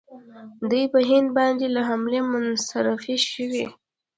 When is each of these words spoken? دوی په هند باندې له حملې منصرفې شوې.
دوی 0.69 0.83
په 0.93 0.99
هند 1.09 1.27
باندې 1.37 1.65
له 1.75 1.81
حملې 1.89 2.19
منصرفې 2.31 3.17
شوې. 3.29 3.65